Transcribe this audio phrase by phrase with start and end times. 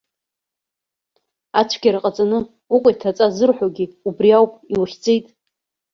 [1.59, 2.39] Ацәгьара ҟаҵаны
[2.75, 5.25] укәа иҭаҵа зырҳәогьы убри ауп, иухьӡеит.